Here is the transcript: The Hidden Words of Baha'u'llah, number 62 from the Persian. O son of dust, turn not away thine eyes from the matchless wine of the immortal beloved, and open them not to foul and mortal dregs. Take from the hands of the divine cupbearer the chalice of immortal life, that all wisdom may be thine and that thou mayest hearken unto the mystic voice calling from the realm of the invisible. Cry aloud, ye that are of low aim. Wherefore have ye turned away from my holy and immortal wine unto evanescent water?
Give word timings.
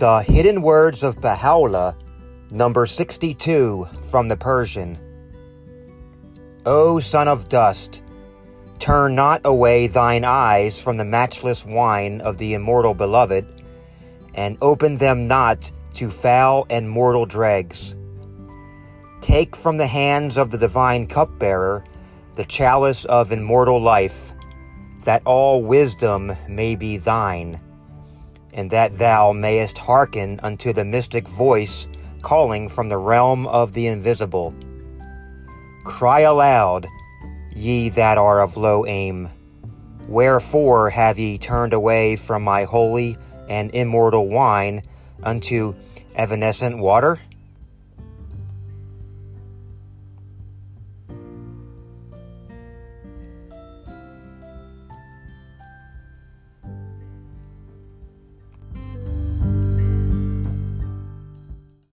The 0.00 0.22
Hidden 0.22 0.62
Words 0.62 1.02
of 1.02 1.20
Baha'u'llah, 1.20 1.94
number 2.50 2.86
62 2.86 3.86
from 4.10 4.28
the 4.28 4.36
Persian. 4.36 4.98
O 6.64 7.00
son 7.00 7.28
of 7.28 7.50
dust, 7.50 8.00
turn 8.78 9.14
not 9.14 9.42
away 9.44 9.88
thine 9.88 10.24
eyes 10.24 10.80
from 10.80 10.96
the 10.96 11.04
matchless 11.04 11.66
wine 11.66 12.22
of 12.22 12.38
the 12.38 12.54
immortal 12.54 12.94
beloved, 12.94 13.44
and 14.32 14.56
open 14.62 14.96
them 14.96 15.26
not 15.26 15.70
to 15.92 16.10
foul 16.10 16.66
and 16.70 16.88
mortal 16.88 17.26
dregs. 17.26 17.94
Take 19.20 19.54
from 19.54 19.76
the 19.76 19.86
hands 19.86 20.38
of 20.38 20.50
the 20.50 20.56
divine 20.56 21.08
cupbearer 21.08 21.84
the 22.36 22.46
chalice 22.46 23.04
of 23.04 23.32
immortal 23.32 23.78
life, 23.78 24.32
that 25.04 25.20
all 25.26 25.62
wisdom 25.62 26.34
may 26.48 26.74
be 26.74 26.96
thine 26.96 27.60
and 28.52 28.70
that 28.70 28.98
thou 28.98 29.32
mayest 29.32 29.78
hearken 29.78 30.40
unto 30.42 30.72
the 30.72 30.84
mystic 30.84 31.28
voice 31.28 31.88
calling 32.22 32.68
from 32.68 32.88
the 32.88 32.98
realm 32.98 33.46
of 33.46 33.72
the 33.72 33.86
invisible. 33.86 34.54
Cry 35.84 36.20
aloud, 36.20 36.86
ye 37.54 37.88
that 37.90 38.18
are 38.18 38.40
of 38.42 38.56
low 38.56 38.84
aim. 38.86 39.28
Wherefore 40.08 40.90
have 40.90 41.18
ye 41.18 41.38
turned 41.38 41.72
away 41.72 42.16
from 42.16 42.42
my 42.42 42.64
holy 42.64 43.16
and 43.48 43.74
immortal 43.74 44.28
wine 44.28 44.82
unto 45.22 45.74
evanescent 46.14 46.78
water? 46.78 47.18